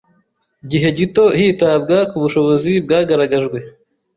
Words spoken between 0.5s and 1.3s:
gihe gito